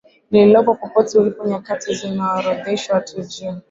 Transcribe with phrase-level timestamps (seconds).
[0.31, 3.55] lililopo popote ulipo Nyakati zimeorodheshwa tu juu